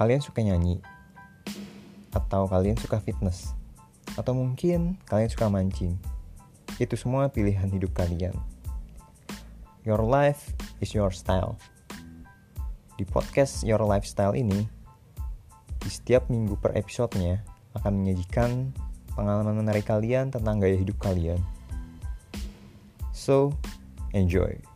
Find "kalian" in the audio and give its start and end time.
0.00-0.24, 2.48-2.80, 5.04-5.28, 7.92-8.32, 19.84-20.32, 20.96-21.44